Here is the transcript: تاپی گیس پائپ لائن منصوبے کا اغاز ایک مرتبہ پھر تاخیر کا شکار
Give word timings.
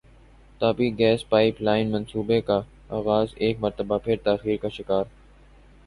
تاپی 0.61 0.87
گیس 0.99 1.27
پائپ 1.29 1.61
لائن 1.61 1.91
منصوبے 1.91 2.39
کا 2.41 2.59
اغاز 2.97 3.33
ایک 3.37 3.57
مرتبہ 3.59 3.97
پھر 3.97 4.15
تاخیر 4.23 4.57
کا 4.61 4.69
شکار 4.69 5.03